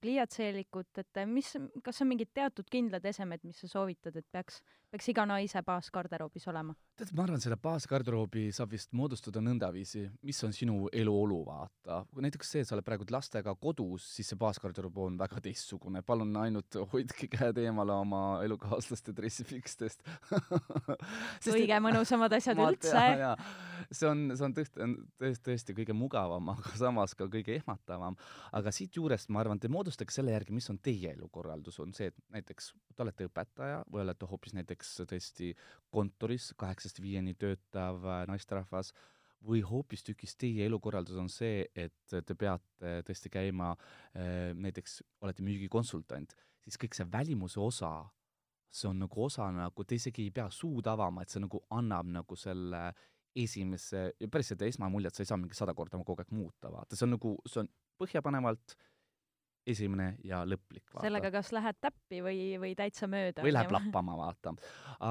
[0.00, 1.52] pliiatseelikut, et mis,
[1.84, 4.60] kas on mingid teatud kindlad esemed, mis sa soovitad, et peaks,
[4.92, 6.74] peaks iga naise baasgarderoobis olema?
[6.98, 12.02] tead, ma arvan, selle baasgarderoobi saab vist moodustada nõndaviisi, mis on sinu eluolu, vaata.
[12.12, 16.02] kui näiteks see, et sa oled praegu lastega kodus, siis see baasgarderoob on väga teistsugune.
[16.06, 20.04] palun ainult hoidke käed eemale oma elukaaslaste dressifikstest
[21.46, 23.06] kõige mõnusamad asjad üldse.
[23.90, 24.90] see on, see on tõesti,
[25.22, 28.18] tõesti, tõesti kõige mugavam, aga samas ka kõige ehmatavam.
[28.52, 32.12] aga siit juurest ma arvan, te moodustage selle järgi, mis on teie elukorraldus, on see,
[32.12, 35.52] et näiteks te olete õpetaja või olete hoopis näiteks tõesti
[35.92, 38.92] kontoris kaheksast viieni töötav äh, naisterahvas
[39.46, 43.72] või hoopistükkis teie elukorraldus on see, et te peate tõesti käima,
[44.14, 47.92] äh, näiteks olete müügikonsultant, siis kõik see välimuse osa,
[48.72, 52.08] see on nagu osa nagu, te isegi ei pea suud avama, et see nagu annab
[52.12, 52.86] nagu selle
[53.36, 57.06] esimese, päris seda esmamuljet sa ei saa mingi sada korda kogu aeg muuta, vaata, see
[57.08, 58.76] on nagu, see on põhjapanevalt
[59.68, 60.84] esimene ja lõplik.
[61.00, 63.44] sellega kas lähed täppi või, või täitsa mööda.
[63.44, 64.54] või läheb lappama, vaata.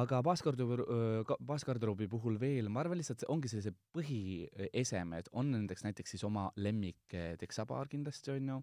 [0.01, 6.27] aga baasgarderoobi, baasgarderoobi puhul veel, ma arvan lihtsalt, ongi sellised põhiesemed, on nendeks näiteks siis
[6.27, 8.61] oma lemmik teksapaar kindlasti, on ju,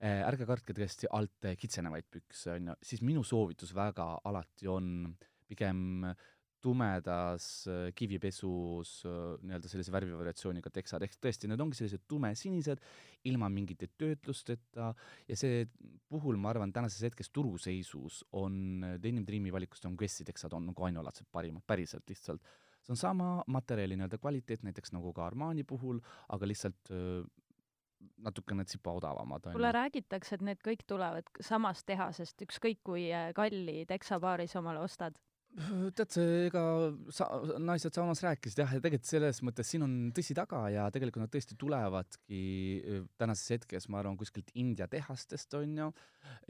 [0.00, 4.90] ärge kartke tõesti alt kitsenevaid pükse, on ju, siis minu soovitus väga alati on
[5.46, 6.26] pigem äh,
[6.66, 12.82] tumedas äh, kivipesus äh, nii-öelda sellise värvivariatsiooniga teksad, ehk tõesti, need ongi sellised tumesinised,
[13.30, 14.90] ilma mingite töötlusteta
[15.28, 15.64] ja see
[16.10, 20.88] puhul, ma arvan, tänases hetkes turuseisus on Denim Dreami valikust on Guessi teksad on nagu
[20.88, 22.42] ainulaadsed parimad, päriselt lihtsalt.
[22.82, 26.00] see on sama materjali nii-öelda kvaliteet, näiteks nagu ka Armani puhul,
[26.34, 27.22] aga lihtsalt äh,
[28.26, 29.52] natukene tsipa odavamad.
[29.52, 35.18] kuule, räägitakse, et need kõik tulevad samast tehasest, ükskõik kui kalli teksapaaris omale ostad
[35.96, 36.62] tead ega
[37.14, 37.26] sa,
[37.62, 41.32] naised saunas rääkisid jah, ja tegelikult selles mõttes siin on tõsi taga ja tegelikult nad
[41.32, 42.40] tõesti tulevadki
[43.16, 45.92] tänases hetkes, ma arvan, kuskilt India tehastest onju.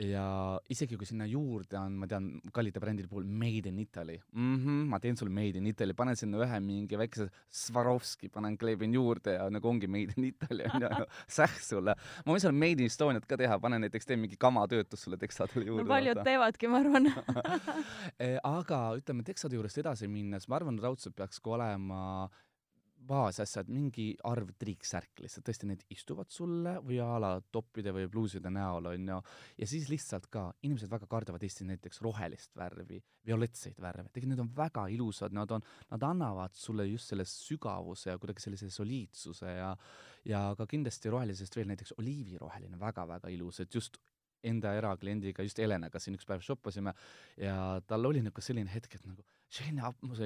[0.01, 0.25] ja
[0.73, 4.57] isegi kui sinna juurde on, ma tean, kallite brändide puhul Made in Italy mm.
[4.57, 8.95] -hmm, ma teen sulle Made in Italy, panen sinna ühe mingi väikese Swarovski, panen, kleebin
[8.95, 10.89] juurde ja nagu ongi Made in Italy onju
[11.39, 11.95] sähk sulle.
[12.25, 15.67] ma võin sulle Made in Estoniat ka teha, panen näiteks, teen mingi kamatöötlus sulle tekstadele
[15.67, 15.95] juurde no,.
[15.95, 17.13] paljud teevadki, ma arvan
[18.19, 22.01] eh, aga ütleme, teksade juurest edasi minnes, ma arvan, raudselt peaks ka olema
[23.07, 28.51] baasasjad, mingi arv triiksärk lihtsalt, tõesti, need istuvad sulle või a la toppide või bluuside
[28.53, 29.19] näol, on ju,
[29.61, 34.43] ja siis lihtsalt ka, inimesed väga kardavad Eestis näiteks rohelist värvi, violettseid värve, tegelikult need
[34.43, 39.55] on väga ilusad, nad on, nad annavad sulle just selle sügavuse ja kuidagi sellise soliidsuse
[39.59, 39.71] ja
[40.27, 44.01] ja ka kindlasti rohelisest veel näiteks oliiviroheline, väga-väga ilus, et just
[44.47, 46.95] enda erakliendiga, just Helenaga siin üks päev shoppasime
[47.41, 49.79] ja tal oli nagu selline hetk, et nagu Shane,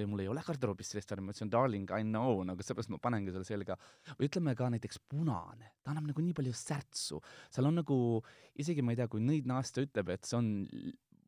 [0.09, 3.45] mul ei ole garderoobis värvi, ma ütlesin darling, I know, nagu seepärast ma panengi selle
[3.45, 3.77] selga.
[4.17, 7.21] või ütleme ka näiteks punane, ta annab nagu nii palju särtsu,
[7.53, 7.99] seal on nagu,
[8.57, 10.51] isegi ma ei tea, kui nõidnaasta ütleb, et see on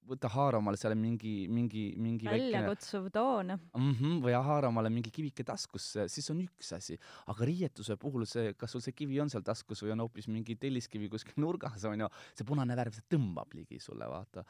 [0.09, 3.93] võta haara omale seal mingi, mingi, mingi väljakutsuv toon mm.
[3.93, 6.99] -hmm, või haara omale mingi kivike taskusse, siis on üks asi.
[7.31, 10.57] aga riietuse puhul see, kas sul see kivi on seal taskus või on hoopis mingi
[10.57, 14.45] telliskivi kuskil nurgas, on ju, see punane värv, see tõmbab ligi sulle, vaata.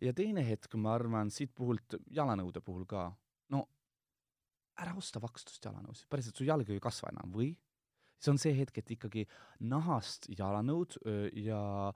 [0.00, 3.10] ja teine hetk, ma arvan, siit puhult, jalanõude puhul ka,
[3.50, 3.66] no
[4.82, 7.52] ära osta vakstust jalanõusid, päriselt, su jalg ei kasva enam või
[8.22, 9.26] see on see hetk, et ikkagi
[9.66, 10.94] nahast jalanõud
[11.42, 11.90] ja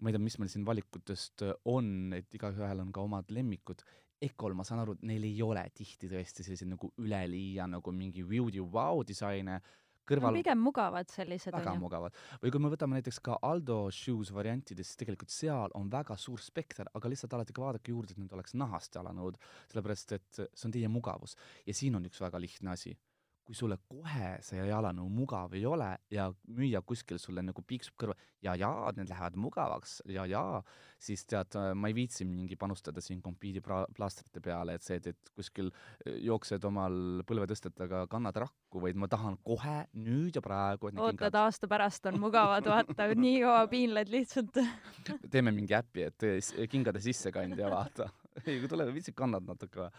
[0.00, 3.84] ma ei tea, mis meil siin valikutest äh, on, et igaühel on ka omad lemmikud.
[4.24, 8.24] Ecol, ma saan aru, et neil ei ole tihti tõesti selliseid nagu üleliia nagu mingi
[8.24, 9.58] beauty wow disaine
[10.08, 11.82] kõrval no, pigem mugavad sellised väga on ju.
[11.82, 12.18] mugavad.
[12.42, 16.42] või kui me võtame näiteks ka Aldo Shoes variantidest, siis tegelikult seal on väga suur
[16.44, 19.40] spekter, aga lihtsalt alati ka vaadake juurde, et need oleks nahast jalanõud,
[19.72, 21.36] sellepärast et see on teie mugavus.
[21.66, 22.94] ja siin on üks väga lihtne asi
[23.44, 28.16] kui sulle kohe see jalanõu mugav ei ole ja müüja kuskil sulle nagu piiksub kõrva
[28.44, 30.42] ja, ja need lähevad mugavaks ja, ja
[31.00, 35.70] siis tead, ma ei viitsi mingi panustada siin kompiidi plaastrite peale, et see, et, kuskil
[35.70, 40.92] äh, jooksed omal põlvetõstetega, kannad rakku, vaid ma tahan kohe nüüd ja praegu.
[40.94, 44.60] ootad aasta pärast on mugavad, vaata, nii kaua piinled lihtsalt
[45.30, 46.28] teeme mingi äpi, et
[46.70, 48.08] kingade sissekandja, vaata.
[48.46, 49.90] ei, kui tuleb, viitsid, kannad natuke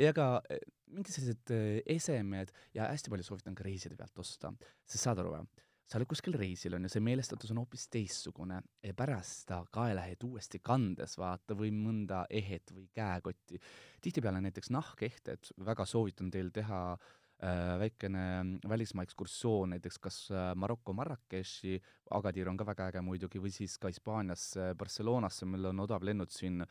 [0.00, 0.62] ja ka eh,
[0.94, 4.52] mingid sellised eh, esemed ja hästi palju soovitan ka reiside pealt osta,
[4.86, 5.46] sest saad aru või?
[5.84, 10.60] sa oled kuskil reisil onju, see meelestatus on hoopis teistsugune ja pärast seda kaelahead uuesti
[10.64, 13.60] kandes vaata või mõnda ehet või käekotti.
[14.00, 18.24] tihtipeale näiteks nahkehted, väga soovitan teil teha äh, väikene
[18.68, 20.18] välismaa ekskursioon näiteks kas
[20.56, 21.76] Maroko Marrakechi,
[22.16, 26.32] Agadir on ka väga äge muidugi, või siis ka Hispaaniasse, Barcelonasse, meil on odav lennud
[26.32, 26.64] siin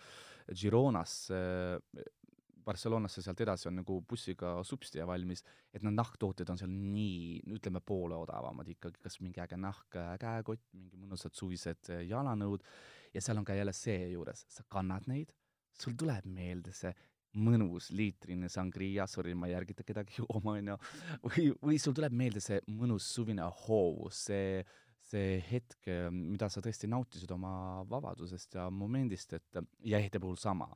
[0.49, 1.37] Gironasse
[1.77, 2.11] äh,
[2.65, 7.81] Barcelonasse sealt edasi on nagu bussiga substia valmis, et need nahktooted on seal nii, ütleme
[7.85, 12.65] poole odavamad ikkagi, kas mingi äge nahk käekott, mingi mõnusad suvised jalanõud.
[13.13, 15.33] Ja seal on ka jälle see juures, sa kannad neid,
[15.77, 16.93] sul tuleb meelde see
[17.43, 20.77] mõnus liitrine sangria, sorry, ma ei ärgita kedagi jooma, onju,
[21.25, 24.63] või, või sul tuleb meelde see mõnus suvine hoovus, see
[25.03, 30.69] see hetk, mida sa tõesti nautisid oma vabadusest ja momendist, et ja ehte puhul sama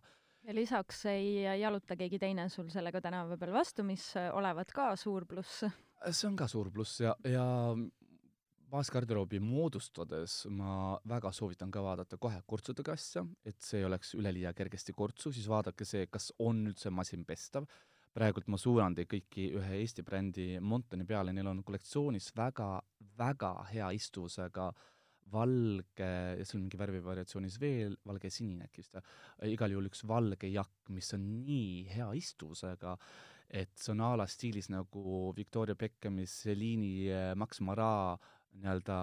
[0.48, 5.26] ja lisaks ei jaluta keegi teine sul sellega tänava peal vastu, mis olevat ka suur
[5.28, 5.66] pluss.
[6.12, 7.46] see on ka suur pluss ja, ja
[8.72, 14.54] baasgarderoobi moodustades ma väga soovitan ka vaadata kohe kortsudega asja, et see ei oleks üleliia
[14.54, 17.68] kergesti kortsu, siis vaadake see, kas on üldse masinpestav.
[18.18, 23.92] praegult ma suunan teid kõiki ühe Eesti brändi Montoni peale, neil on kollektsioonis väga-väga hea
[24.00, 24.97] istuvusega äh,
[25.32, 26.10] valge,
[26.40, 28.98] ja seal mingi värvivariatsioonis veel, valge sinine äkki vist,
[29.48, 32.96] igal juhul üks valge jakk, mis on nii hea istuvusega,
[33.48, 38.18] et see on a la stiilis nagu Victoria Beckhami, Celine'i, eh, Max Mara
[38.58, 39.00] nii-öelda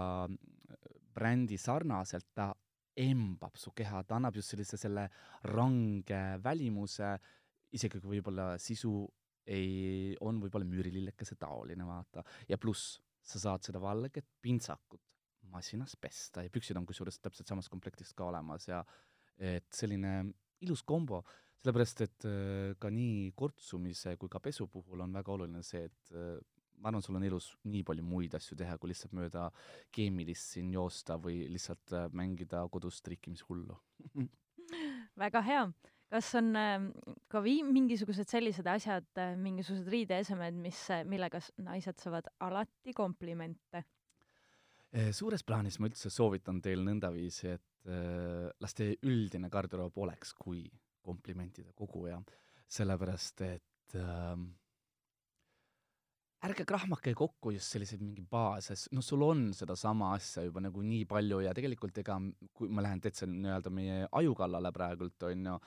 [1.15, 2.51] brändi sarnaselt, ta
[2.95, 5.09] embab su keha, ta annab just sellise selle
[5.51, 7.15] range välimuse,
[7.75, 8.93] isegi kui võib-olla sisu
[9.51, 15.03] ei, on võib-olla müürilillekese taoline, vaata, ja pluss sa saad seda valget pintsakut
[15.53, 18.83] masinas pesta ja püksid on kusjuures täpselt samast komplektist ka olemas ja
[19.39, 20.23] et selline
[20.65, 21.23] ilus kombo,
[21.63, 26.13] sellepärast et äh, ka nii kortsumise kui ka pesu puhul on väga oluline see, et
[26.15, 26.37] äh,
[26.83, 29.49] ma arvan, sul on elus nii palju muid asju teha, kui lihtsalt mööda
[29.95, 33.79] keemilist siin joosta või lihtsalt äh, mängida kodus trikkimishullu
[35.25, 35.67] väga hea.
[36.15, 36.53] kas on
[37.33, 39.09] ka vii-, mingisugused sellised asjad,
[39.41, 40.79] mingisugused riideesemed, mis,
[41.11, 43.83] millega naised saavad alati komplimente?
[44.95, 50.31] Eh, suures plaanis ma üldse soovitan teil nõndaviisi, et äh, las teie üldine garderoob oleks
[50.39, 50.61] kui
[51.03, 52.21] komplimentide koguja.
[52.71, 54.37] Sellepärast et äh,
[56.47, 61.09] ärge krahmake kokku just selliseid mingi baase, noh, sul on sedasama asja juba nagu nii
[61.11, 62.21] palju ja tegelikult ega
[62.55, 65.59] kui ma lähen täitsa nii-öelda meie aju kallale praegult, on ju,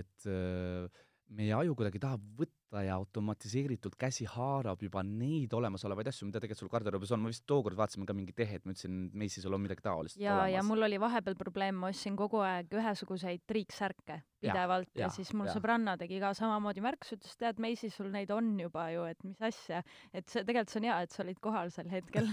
[0.00, 1.04] et äh,
[1.38, 6.64] meie aju kuidagi tahab võtta ja automatiseeritult käsi haarab juba neid olemasolevaid asju, mida tegelikult
[6.64, 9.54] sul garderoobis on, ma vist tookord vaatasime ka mingi tehet, ma ütlesin, et Macy's sul
[9.54, 10.54] on midagi taolist ja, olemas.
[10.56, 15.12] ja mul oli vahepeal probleem, ma ostsin kogu aeg ühesuguseid triiksärke pidevalt ja, ja, ja
[15.14, 15.54] siis mul ja.
[15.56, 19.40] sõbranna tegi ka samamoodi märkuse, ütles, tead, Macy's sul neid on juba ju, et mis
[19.46, 22.30] asja, et see tegelikult see on hea, et sa olid kohal sel hetkel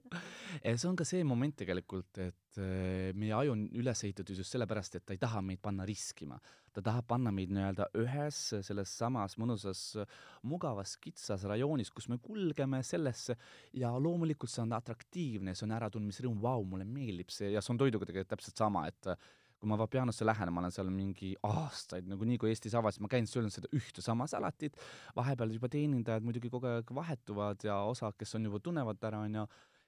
[0.80, 4.98] see on ka see moment tegelikult, et äh, meie aju on üles ehitatud just sellepärast,
[4.98, 6.40] et ta ei taha meid panna riskima
[6.74, 10.06] ta tahab panna meid nii-öelda ühes selles samas mõnusas
[10.42, 13.36] mugavas kitsas rajoonis, kus me kulgeme sellesse
[13.74, 17.78] ja loomulikult see on atraktiivne, see on äratundmisrõõm, vau, mulle meeldib see ja see on
[17.78, 19.12] toiduga tegelikult täpselt sama, et
[19.60, 23.26] kui ma Vapianosse lähen, ma olen seal mingi aastaid, nagunii kui Eestis avasid, ma käin
[23.28, 24.78] söönud seda ühte sama salatit,
[25.16, 29.44] vahepeal juba teenindajad muidugi kogu aeg vahetuvad ja osa, kes on juba tunnevad ära, onju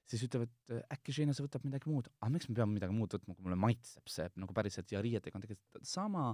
[0.09, 0.51] siis ütlevad,
[0.93, 2.09] äkki Žeina, sa võtab midagi muud.
[2.19, 5.39] aga miks me peame midagi muud võtma, kui mulle maitseb see nagu päriselt ja riietega
[5.39, 6.27] on tegelikult sama,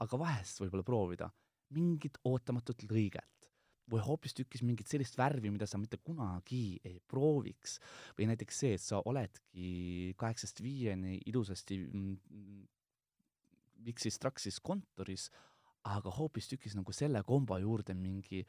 [0.00, 1.30] aga vahest võib-olla proovida
[1.74, 3.40] mingit ootamatut lõiget
[3.90, 7.78] või hoopistükkis mingit sellist värvi, mida sa mitte kunagi ei prooviks.
[8.18, 12.68] või näiteks see, et sa oledki kaheksast viieni ilusasti mm,
[13.84, 15.30] Viksis-Traksis kontoris,
[15.88, 18.44] aga hoopistükkis nagu selle kombo juurde mingi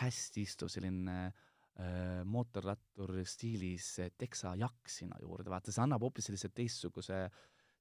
[0.00, 7.28] hästi istuv selline äh, mootorrattur stiilis teksajakk sinna juurde, vaata see annab hoopis sellise teistsuguse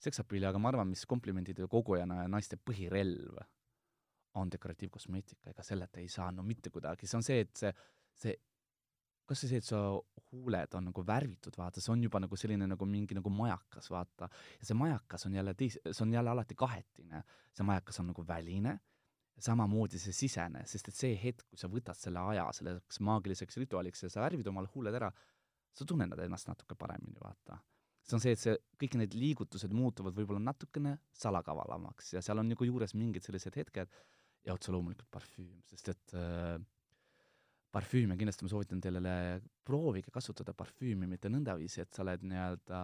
[0.03, 3.41] seksapilli, aga ma arvan, mis komplimendide kogujana ja naiste põhirelv
[4.39, 7.73] on dekoratiivkosmeetika, ega selleta ei saa no mitte kuidagi, see on see, et see,
[8.23, 8.35] see
[9.29, 9.81] kas või see, et su
[10.33, 14.27] huuled on nagu värvitud, vaata, see on juba nagu selline nagu mingi nagu majakas, vaata,
[14.59, 17.23] ja see majakas on jälle teis-, see on jälle alati kahetine.
[17.53, 18.79] see majakas on nagu väline
[19.41, 24.05] samamoodi see sisene, sest et see hetk, kui sa võtad selle aja selleks maagiliseks rituaaliks
[24.05, 25.09] ja sa värvid omale huuled ära,
[25.73, 27.57] sa tunned ennast natuke paremini, vaata.
[28.03, 32.49] see on see, et see, kõik need liigutused muutuvad võib-olla natukene salakavalamaks ja seal on
[32.51, 33.95] nagu juures mingid sellised hetked
[34.43, 36.57] ja otse loomulikult parfüüm, sest et äh,
[37.73, 39.13] parfüüme kindlasti ma soovitan teile,
[39.65, 42.81] proovige kasutada parfüümi mitte nõndaviisi, et sa oled nii-öelda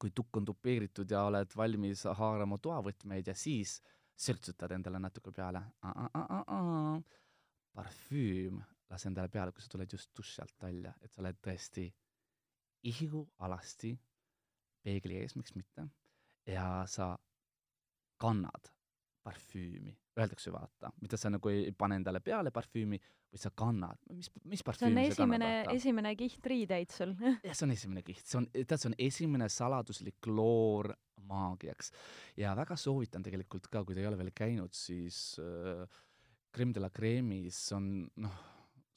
[0.00, 3.78] kui tukk on tupeeritud ja oled valmis haarama toavõtmeid ja siis
[4.20, 5.62] sürtsutad endale natuke peale.
[7.76, 8.58] parfüüm,
[8.90, 11.86] lase endale peale, kui sa tuled just duši alt välja, et sa oled tõesti
[12.90, 13.92] ihu alasti
[14.82, 15.84] peegli ees, miks mitte,
[16.48, 17.12] ja sa
[18.20, 18.72] kannad
[19.24, 22.98] parfüümi, öeldakse vaata, mida sa nagu ei pane endale peale parfüümi,
[23.30, 27.12] vaid sa kannad, mis, mis parfüümi see on esimene, esimene kiht riideid sul.
[27.46, 30.92] Jah, see on esimene kiht, see on, tead, see on esimene saladuslik loor
[31.30, 31.92] maagiaks.
[32.40, 35.84] ja väga soovitan tegelikult ka, kui te ei ole veel käinud, siis äh,
[36.50, 37.92] Creme de la Creme'is on
[38.24, 38.42] noh,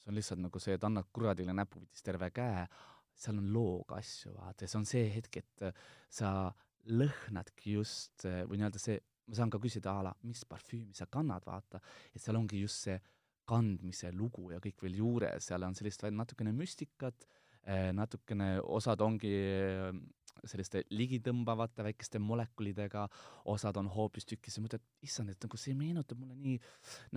[0.02, 2.66] see on lihtsalt nagu see, et annad kuradile näpuvitis terve käe,
[3.14, 5.68] seal on looga asju, vaata, ja see on see hetk, et
[6.12, 6.32] sa
[6.90, 11.46] lõhnadki just või nii-öelda see ma saan ka küsida a la, mis parfüümi sa kannad,
[11.48, 11.82] vaata,
[12.14, 12.98] et seal ongi just see
[13.48, 17.28] kandmise lugu ja kõik veel juures, seal on sellist natukene müstikat,
[17.64, 19.34] eh, natukene, osad ongi
[20.50, 23.06] selliste ligitõmbavate väikeste molekulidega,
[23.52, 26.58] osad on hoopistükkis ja mõtled, issand, et nagu see meenutab mulle nii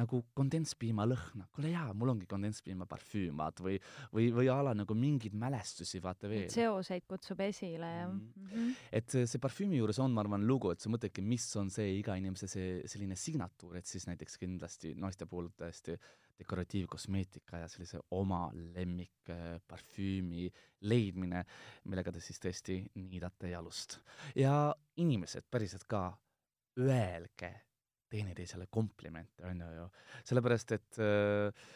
[0.00, 1.48] nagu kondentspiima lõhna.
[1.54, 3.78] kuule jaa, mul ongi kondentspiima parfüüm, vaata, või,
[4.14, 6.48] või, või a la nagu mingeid mälestusi, vaata veel.
[6.52, 8.20] seoseid kutsub esile, jah mm.
[8.20, 8.46] -hmm.
[8.46, 8.76] Mm -hmm.
[8.92, 11.98] et see, see parfüümi juures on, ma arvan, lugu, et sa mõtledki, mis on see
[11.98, 15.98] iga inimese see selline signatuur, et siis näiteks kindlasti naiste puhul tõesti
[16.38, 20.50] dekoratiivkosmeetika ja sellise oma lemmikparfüümi
[20.90, 21.44] leidmine,
[21.88, 23.98] millega te siis tõesti niidate jalust.
[24.36, 26.10] ja inimesed päriselt ka,
[26.76, 27.52] öelge
[28.12, 29.88] teineteisele komplimente, on ju,
[30.28, 31.66] sellepärast et äh,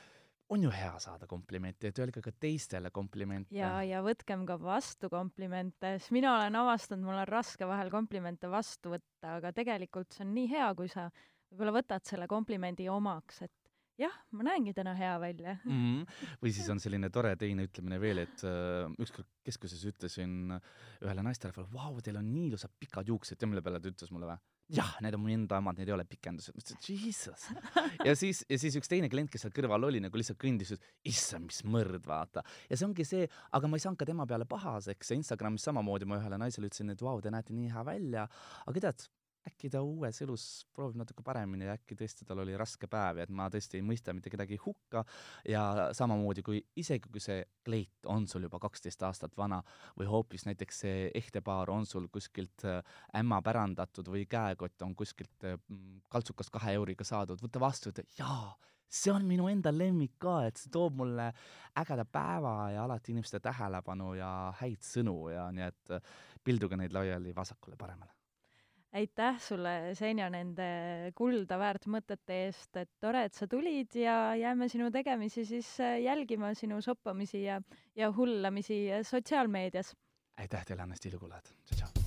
[0.50, 3.54] on ju hea saada komplimente, et öelge ka teistele komplimente.
[3.54, 8.50] ja, ja võtkem ka vastu komplimente, sest mina olen avastanud, mul on raske vahel komplimente
[8.50, 11.08] vastu võtta, aga tegelikult see on nii hea, kui sa
[11.50, 13.54] võib-olla võtad selle komplimendi omaks, et
[14.00, 15.72] jah, ma näengi täna hea välja mm.
[15.72, 16.20] -hmm.
[16.42, 20.56] või siis on selline tore teine ütlemine veel, et äh, ükskord keskuses ütlesin
[21.00, 24.32] ühele naisterahvale, vau, teil on nii ilusad pikad juuksed ja mille peale ta ütles mulle
[24.32, 24.40] või?
[24.70, 26.54] jah, need on mu enda omad, need ei ole pikendused.
[26.54, 27.46] ma ütlesin, jesus.
[28.08, 30.92] ja siis, ja siis üks teine klient, kes seal kõrval oli, nagu lihtsalt kõndis, ütles,
[31.10, 32.44] issand, mis mõrd, vaata.
[32.70, 33.26] ja see ongi see,
[33.56, 36.94] aga ma ei saanud ka tema peale pahaseks ja Instagramis samamoodi ma ühele naisele ütlesin,
[36.94, 38.28] et vau, te näete nii hea välja,
[38.66, 39.08] aga tead,
[39.48, 43.26] äkki ta uues elus proovib natuke paremini ja äkki tõesti tal oli raske päev ja
[43.26, 45.04] et ma tõesti ei mõista mitte kedagi hukka.
[45.48, 49.62] Ja samamoodi kui isegi kui see kleit on sul juba kaksteist aastat vana
[49.98, 52.80] või hoopis näiteks see ehtepaar on sul kuskilt äh,
[53.16, 55.56] ämma pärandatud või käekott on kuskilt äh,
[56.08, 58.54] kaltsukas kahe euriga saadud, võta vastu, ütle jaa,
[58.90, 61.30] see on minu enda lemmik ka, et see toob mulle
[61.80, 64.30] ägeda päeva ja alati inimeste tähelepanu ja
[64.60, 68.19] häid sõnu ja nii et äh, pilduge neid laiali vasakule-paremale
[68.92, 74.68] aitäh sulle, Senja, nende kulda väärt mõtete eest, et tore, et sa tulid ja jääme
[74.72, 77.60] sinu tegemisi siis äh, jälgima, sinu soppamisi ja,
[77.96, 79.94] ja hullamisi sotsiaalmeedias.
[80.40, 81.99] aitäh teile, Anne Stiilu kuulajad, tšau-tšau!